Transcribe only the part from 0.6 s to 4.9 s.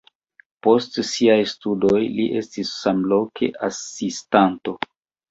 Post siaj studoj li estis samloke asistanto.